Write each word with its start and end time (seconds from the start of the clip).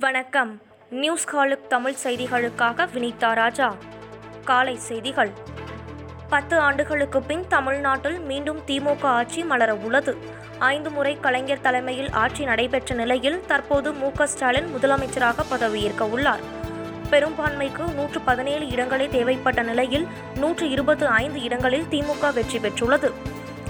வணக்கம். 0.00 0.60
நியூஸ் 0.90 1.28
ஹாலுக் 1.28 1.66
தமிழ் 1.66 1.94
செய்திகளுக்காக 2.04 2.88
வினிதா 2.94 3.34
ராஜா. 3.34 3.74
காலை 4.44 4.76
செய்திகள். 4.76 5.30
பத்து 6.28 6.58
ஆண்டுகளுக்கு 6.58 7.22
பின் 7.22 7.44
தமிழ்நாட்டில் 7.48 8.20
மீண்டும் 8.20 8.60
திமுக 8.66 9.02
ஆட்சி 9.02 9.44
மலர 9.44 9.74
உள்ளது. 9.74 10.16
ஐந்து 10.58 10.90
முறை 10.90 11.20
கலைஞர் 11.20 11.60
தலைமையில் 11.60 12.10
ஆட்சி 12.10 12.44
நடைபெற்ற 12.44 12.94
நிலையில் 12.94 13.46
தற்போது 13.46 13.92
மு. 13.92 14.12
க. 14.12 14.26
ஸ்டாலின் 14.26 14.76
முதலமைச்சராக 14.76 15.44
பதவியேற்க 15.50 16.00
உள்ளார். 16.00 16.40
பெரும்பான்மைக்கு 17.10 17.92
நூற்று 17.92 18.20
பதினேழு 18.20 18.68
இடங்களே 18.68 19.08
தேவைப்பட்ட 19.08 19.62
நிலையில் 19.62 20.06
நூற்று 20.34 20.70
இருபத்து 20.70 21.06
ஐந்து 21.06 21.42
இடங்களில் 21.42 21.86
திமுக 21.90 22.32
வெற்றி 22.32 22.58
பெற்றுள்ளது. 22.58 23.12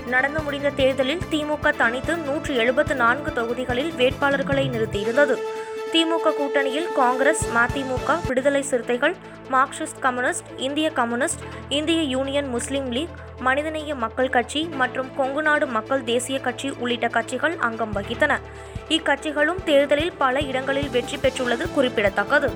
நடந்து 0.07 0.43
முடிந்த 0.43 0.71
தேர்தலில் 0.71 1.21
திமுக 1.31 1.77
தனித்து 1.77 2.17
நூற்று 2.17 2.57
எழுபத்து 2.57 2.95
நான்கு 2.95 3.33
தொகுதிகளில் 3.33 3.91
வேட்பாளர்களை 3.91 4.69
நிறுத்தியிருந்தது. 4.69 5.39
திமுக 5.93 6.31
கூட்டணியில் 6.39 6.93
காங்கிரஸ் 6.93 7.43
மதிமுக 7.55 8.27
விடுதலை 8.27 8.63
சிறுத்தைகள் 8.63 9.15
மார்க்சிஸ்ட் 9.51 9.99
கம்யூனிஸ்ட் 10.01 10.49
இந்திய 10.57 10.91
கம்யூனிஸ்ட் 10.91 11.43
இந்திய 11.69 12.03
union 12.03 12.49
Muslim 12.49 12.91
league 12.91 13.15
Manithaneya 13.41 13.95
Makkal 13.95 14.29
Katchi 14.29 14.69
மற்றும் 14.81 15.11
கொங்குநாடு 15.19 15.67
மக்கள் 15.67 16.05
தேசிய 16.05 16.41
கட்சி 16.41 16.71
உள்ளிட்ட 16.71 17.09
கட்சிகள் 17.09 17.57
அங்கம் 17.57 17.95
வகித்தன. 17.95 18.39
இக்கட்சிகளும் 18.89 19.63
தேர்தலில் 19.65 20.13
பல 20.13 20.41
இடங்களில் 20.41 20.89
வெற்றி 20.89 21.17
பெற்றுள்ளது 21.17 21.73
குறிப்பிடத்தக்கது. 21.73 22.51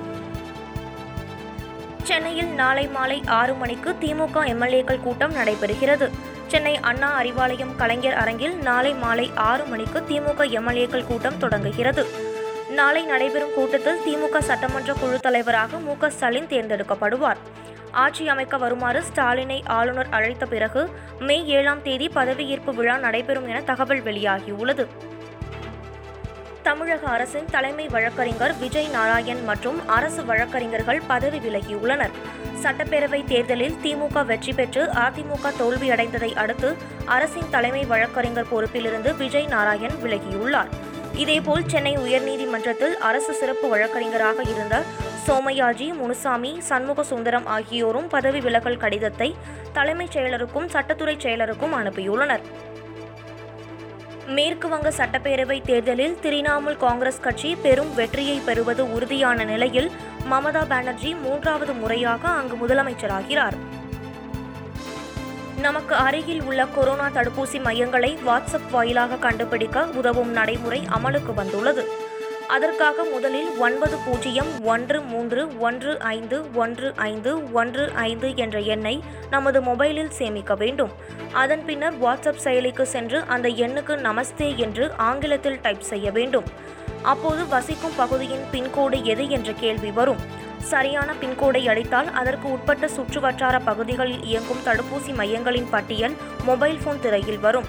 சென்னையில் 2.03 2.51
நாளை 2.51 2.87
மாலை 2.87 3.23
ஆறு 3.25 3.53
மணிக்கு 3.53 3.95
திமுக 4.01 4.45
எம்எல்ஏக்கள் 4.53 5.01
கூட்டம் 5.01 5.33
நடைபெறுகிறது. 5.33 6.09
சென்னை 6.47 6.79
அண்ணா 6.79 7.21
அறிவாலயம் 7.21 7.75
கலைஞர் 7.75 8.13
அரங்கில் 8.13 8.55
நாளை 8.55 8.93
மாலை 8.93 9.31
ஆறு 9.35 9.65
மணிக்கு 9.65 9.99
திமுக 10.09 10.47
எம்எல்ஏக்கள் 10.59 11.07
கூட்டம் 11.07 11.37
தொடங்குகிறது. 11.37 12.31
நாளை 12.77 13.01
நடைபெறும் 13.05 13.53
கூட்டத்தில் 13.55 14.01
திமுக 14.05 14.37
சட்டமன்ற 14.49 14.91
குழு 14.93 15.17
தலைவராக 15.19 15.79
மு 15.85 15.93
க 16.01 16.09
ஸ்டாலின் 16.09 16.49
தேர்ந்தெடுக்கப்படுவார். 16.51 17.39
ஆட்சி 18.03 18.23
அமைக்க 18.33 18.57
வருமாறு 18.57 18.99
ஸ்டாலினை 19.07 19.57
ஆளுநர் 19.77 20.09
அழைத்த 20.17 20.45
பிறகு 20.53 20.81
மே 21.27 21.35
ஏழாம் 21.57 21.81
தேதி 21.87 22.07
பதவியேற்பு 22.15 22.71
விழா 22.77 22.95
நடைபெறும் 22.97 23.47
என 23.51 23.59
தகவல் 23.61 24.01
வெளியாகியுள்ளது. 24.07 24.85
தமிழக 26.67 27.03
அரசின் 27.15 27.49
தலைமை 27.55 27.85
வழக்கறிஞர் 27.87 28.53
விஜய் 28.59 28.89
நாராயண் 28.93 29.43
மற்றும் 29.49 29.79
அரசு 29.97 30.21
வழக்கறிஞர்கள் 30.25 31.01
பதவி 31.07 31.39
விலகியுள்ளனர். 31.45 32.15
சட்டப்பேரவை 32.63 33.21
தேர்தலில் 33.31 33.77
திமுக 33.83 34.25
வெற்றி 34.25 34.53
பெற்று 34.53 34.83
அதிமுக 35.05 35.51
தோல்வியடைந்ததை 35.61 36.31
அடுத்து 36.43 36.71
அரசின் 37.17 37.51
தலைமை 37.55 37.85
வழக்கறிஞர் 37.85 38.51
பொறுப்பிலிருந்து 38.53 39.11
விஜய் 39.17 39.51
நாராயண் 39.55 39.97
விலகியுள்ளார். 40.05 40.71
இதேபோல் 41.17 41.67
சென்னை 41.67 41.97
உயர்நீதிமன்றத்தில் 41.97 42.93
அரசு 42.93 43.33
சிறப்பு 43.33 43.69
வழக்கறிஞராக 43.69 44.41
இருந்த 44.49 44.81
சோமையாஜி 45.27 45.93
முனுசாமி 45.93 46.61
சண்முக 46.61 47.03
சுந்தரம் 47.03 47.45
ஆகியோரும் 47.45 48.07
பதவி 48.07 48.39
விலகல் 48.39 48.77
கடிதத்தை 48.77 49.35
தலைமைச் 49.73 50.17
செயலருக்கும் 50.17 50.67
சட்டத்துறை 50.73 51.15
செயலருக்கும் 51.17 51.75
அனுப்பியுள்ளனர். 51.79 52.43
மேற்கு 54.27 54.67
வங்க 54.67 54.89
சட்டப்பேரவை 54.89 55.61
தேர்தலில் 55.61 56.17
திரிணாமுல் 56.23 56.77
காங்கிரஸ் 56.77 57.19
கட்சி 57.19 57.55
பெரும் 57.55 57.93
வெற்றியை 57.93 58.37
பெறுவது 58.45 58.93
உறுதியான 58.93 59.43
நிலையில் 59.43 59.91
மமதா 60.31 60.67
பானர்ஜி 60.67 61.15
மூன்றாவது 61.15 61.73
முறையாக 61.73 62.27
அங்கு 62.27 62.67
முதலமைச்சராகிறார். 62.67 63.57
நமக்கு 65.63 65.95
அருகில் 65.95 66.41
உள்ள 66.43 66.61
கொரோனா 66.65 67.05
தடுப்பூசி 67.07 67.57
மையங்களை 67.63 68.09
வாட்ஸ்அப் 68.27 68.69
வாயிலாக 68.71 69.15
கண்டுபிடிக்க 69.15 69.85
உதவும் 69.85 70.31
நடைமுறை 70.31 70.79
அமலுக்கு 70.97 71.33
வந்துள்ளது. 71.33 71.83
அதற்காக 72.47 73.03
முதலில் 73.03 73.49
ஒன்பது 73.57 73.97
பூஜ்ஜியம் 74.05 74.51
ஒன்று 74.63 75.01
மூன்று 75.01 75.59
ஒன்று 75.59 75.99
ஐந்து 75.99 76.37
ஒன்று 76.53 76.93
ஐந்து 76.95 77.51
ஒன்று 77.51 77.91
ஐந்து 78.09 78.35
என்ற 78.35 78.59
எண்ணை 78.59 79.03
நமது 79.29 79.61
மொபைலில் 79.61 80.13
சேமிக்க 80.19 80.55
வேண்டும். 80.55 80.91
அதன் 81.33 81.65
பின்னர் 81.65 82.01
வாட்ஸ்அப் 82.01 82.43
செயலிக்கு 82.43 82.81
சென்று 82.81 83.21
அந்த 83.27 83.49
எண்ணுக்கு 83.49 83.95
நமஸ்தே 84.09 84.55
என்று 84.55 84.85
ஆங்கிலத்தில் 85.09 85.61
டைப் 85.61 85.89
செய்ய 85.93 86.11
வேண்டும். 86.11 86.49
அப்போது 87.01 87.47
வசிக்கும் 87.47 87.97
பகுதியின் 87.97 88.47
பின்கோடு 88.51 89.03
எது 89.03 89.29
என்ற 89.29 89.51
கேள்வி 89.53 89.91
வரும். 89.91 90.21
சரியான 90.63 91.13
பின்கோடை 91.21 91.67
அளித்தால் 91.67 92.11
அதற்கு 92.11 92.51
உட்பட்ட 92.51 92.87
சுற்றுவட்டார 92.87 93.59
பகுதிகளில் 93.65 94.23
இயங்கும் 94.23 94.63
தடுப்பூசி 94.65 95.13
மையங்களின் 95.15 95.69
பட்டியல் 95.69 96.15
மொபைல் 96.45 96.79
போன் 96.83 96.99
திரையில் 96.99 97.39
வரும். 97.39 97.65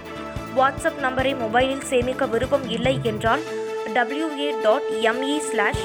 வாட்ஸ்அப் 0.56 1.00
நம்பரை 1.02 1.32
மொபைலில் 1.36 1.80
சேமிக்க 1.80 2.26
விருப்பம் 2.26 2.68
இல்லை 2.68 3.00
என்றால் 3.02 3.40
டபிள்யூஏ 3.94 4.60
டாட் 4.62 4.88
எம்இ 5.02 5.38
ஸ்லாஷ் 5.38 5.84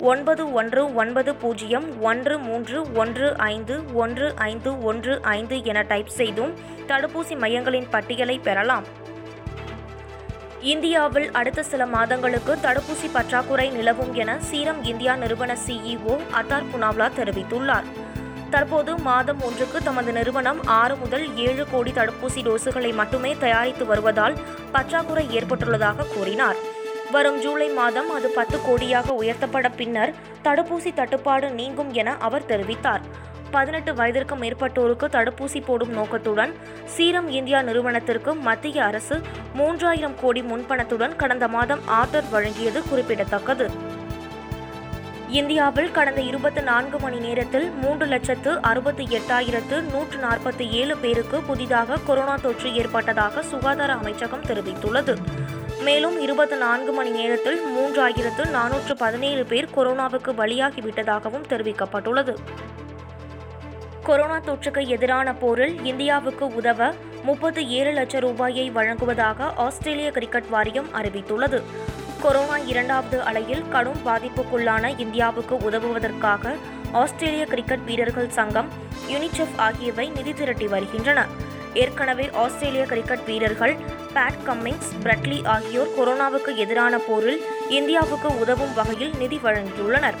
ஒன்பது 0.00 0.52
ஒன்று 0.52 0.94
ஒன்பது 0.94 1.34
பூஜ்ஜியம் 1.34 2.02
ஒன்று 2.02 2.38
மூன்று 2.38 2.92
ஒன்று 2.92 3.36
ஐந்து 3.36 3.94
ஒன்று 3.94 4.32
ஐந்து 4.36 4.82
ஒன்று 4.82 5.22
ஐந்து 5.22 5.64
என 5.64 5.82
டைப் 5.82 6.08
செய்தும் 6.08 6.54
தடுப்பூசி 6.88 7.36
மையங்களின் 7.38 7.90
பட்டியலை 7.90 8.38
பெறலாம். 8.38 8.84
இந்தியாவில் 10.62 11.30
அடுத்த 11.30 11.62
சில 11.62 11.86
மாதங்களுக்கு 11.86 12.58
தடுப்பூசி 12.62 13.08
பற்றாக்குறை 13.12 13.70
நிலவும் 13.70 14.14
என 14.14 14.36
சீரம் 14.38 14.84
இந்தியா 14.84 15.16
நிறுவன 15.16 15.56
சிஇஓ 15.66 16.18
அத்தார் 16.32 16.66
புனாவ்லா 16.72 17.08
தெரிவித்துள்ளார். 17.16 17.84
தற்போது 18.50 18.98
மாதம் 18.98 19.42
ஒன்றுக்கு 19.42 19.82
தமது 19.82 20.12
நிறுவனம் 20.12 20.64
ஆறு 20.64 20.96
முதல் 20.96 21.36
ஏழு 21.36 21.66
கோடி 21.70 21.90
தடுப்பூசி 21.90 22.42
டோசுகளை 22.42 22.94
மட்டுமே 22.94 23.36
தயாரித்து 23.38 23.86
வருவதால் 23.86 24.36
பற்றாக்குறை 24.72 25.26
ஏற்பட்டுள்ளதாக 25.30 26.06
கூறினார். 26.14 26.56
வரும் 27.10 27.40
ஜூலை 27.40 27.68
மாதம் 27.68 28.10
அது 28.10 28.28
பத்து 28.28 28.58
கோடியாக 28.58 29.14
உயர்த்தப்பட 29.22 29.68
பின்னர் 29.76 30.14
தடுப்பூசி 30.44 30.94
தட்டுப்பாடு 30.94 31.50
நீங்கும் 31.50 31.92
என 31.92 32.16
அவர் 32.16 32.46
தெரிவித்தார். 32.46 33.00
பதினெட்டு 33.50 33.94
வயதிற்கு 33.94 34.36
மேற்பட்டோருக்கு 34.36 35.06
தடுப்பூசி 35.16 35.62
போடும் 35.64 35.90
நோக்கத்துடன் 35.90 36.52
சீரம் 36.84 37.28
இந்தியா 37.28 37.62
நிறுவனத்திற்கு 37.62 38.34
மத்திய 38.34 38.84
அரசு 38.84 39.20
மூன்றாயிரம் 39.58 40.14
கோடி 40.20 40.42
முன்பணத்துடன் 40.42 41.16
கடந்த 41.16 41.48
மாதம் 41.48 41.86
ஆர்டர் 41.86 42.28
வழங்கியது 42.32 42.82
குறிப்பிடத்தக்கது. 42.88 43.68
இந்தியாவில் 45.28 45.90
கடந்த 45.90 46.20
இருபத்தி 46.20 46.60
நான்கு 46.60 46.98
மணி 46.98 47.18
நேரத்தில் 47.18 47.70
மூன்று 47.70 48.06
லட்சத்து 48.06 48.62
அறுபத்தி 48.62 49.04
எட்டாயிரத்து 49.04 49.76
நூற்று 49.80 50.18
நாற்பத்தி 50.22 50.70
ஏழு 50.70 50.96
பேருக்கு 50.96 51.42
புதிதாக 51.42 51.98
கொரோனா 52.06 52.36
தொற்று 52.36 52.74
ஏற்பட்டதாக 52.74 53.42
சுகாதார 53.42 53.92
அமைச்சகம் 53.92 54.42
தெரிவித்துள்ளது. 54.42 55.14
மேலும் 55.82 56.20
இருபத்தி 56.20 56.56
நான்கு 56.56 56.92
மணி 56.92 57.10
நேரத்தில் 57.10 57.60
மூன்றாயிரத்து 57.76 58.44
நானூற்று 58.56 58.96
பதினேழு 58.98 59.44
பேர் 59.44 59.68
கொரோனாவுக்கு 59.76 60.32
பலியாகிவிட்டதாகவும் 60.40 61.46
தெரிவிக்கப்பட்டுள்ளது. 61.48 62.34
கொரோனா 64.10 64.36
தொற்றுக்கு 64.36 64.86
எதிரான 64.86 65.34
போரில் 65.34 65.84
இந்தியாவுக்கு 65.84 66.46
உதவ 66.54 66.92
முப்பத்தி 67.22 67.66
ஏழு 67.66 67.92
லட்சம் 67.92 68.20
ரூபாயை 68.20 68.70
வழங்குவதாக 68.70 69.52
ஆஸ்திரேலிய 69.56 70.10
கிரிக்கெட் 70.10 70.48
வாரியம் 70.48 70.88
அறிவித்துள்ளது. 70.94 71.62
கொரோனா 72.22 72.56
இரண்டாவது 72.56 73.20
அலையில் 73.20 73.68
கடும் 73.68 74.00
பாதிப்புக்குள்ளான 74.06 74.98
இந்தியாவுக்கு 74.98 75.56
உதவுவதற்காக 75.56 76.54
ஆஸ்திரேலிய 76.92 77.46
கிரிக்கெட் 77.46 77.84
வீரர்கள் 77.84 78.28
சங்கம் 78.28 78.68
யுனிசெஃப் 79.08 79.56
ஆகியவை 79.56 80.08
நிதி 80.08 80.32
திரட்டி 80.32 80.66
வருகின்றன. 80.66 81.26
ஏற்கனவே 81.74 82.30
ஆஸ்திரேலிய 82.32 82.84
கிரிக்கெட் 82.84 83.24
வீரர்கள் 83.24 83.76
பேட் 84.14 84.42
கம்மிங்ஸ் 84.46 84.92
பிரட்லி 85.02 85.46
ஆகியோர் 85.46 85.94
கொரோனாவுக்கு 85.98 86.56
எதிரான 86.56 86.98
போரில் 86.98 87.42
இந்தியாவுக்கு 87.68 88.38
உதவும் 88.38 88.74
வகையில் 88.74 89.16
நிதி 89.18 89.40
வழங்கியுள்ளனர். 89.44 90.20